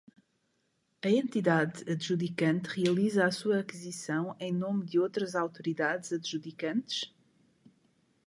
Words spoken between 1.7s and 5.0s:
adjudicante realiza a sua aquisição em nome de